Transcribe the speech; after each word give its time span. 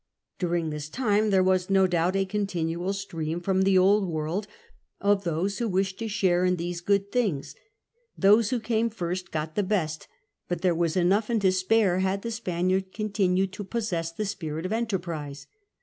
During 0.39 0.71
this 0.71 0.89
time 0.89 1.29
there 1.29 1.43
was, 1.43 1.67
doubt 1.67 1.93
less, 1.93 2.15
a 2.23 2.25
continual 2.25 2.91
stream 2.91 3.39
from 3.39 3.61
the 3.61 3.77
old 3.77 4.07
world 4.07 4.47
of 4.99 5.23
those 5.25 5.59
who 5.59 5.67
wished 5.69 5.99
to 5.99 6.07
share 6.07 6.43
in 6.43 6.55
those 6.55 6.81
good 6.81 7.11
things. 7.11 7.53
Those 8.17 8.49
who 8.49 8.59
came 8.59 8.89
first 8.89 9.31
got 9.31 9.53
the 9.53 9.61
best; 9.61 10.07
but 10.47 10.61
there 10.63 10.73
was 10.73 10.97
enough 10.97 11.29
and 11.29 11.39
to 11.43 11.49
spai 11.49 11.99
e 11.99 12.01
had 12.01 12.23
the 12.23 12.29
Si)aniard 12.29 12.91
continued 12.91 13.53
to 13.53 13.63
possess 13.63 14.11
the 14.11 14.23
spiiit 14.23 14.65
of 14.65 14.73
enterprise. 14.73 15.45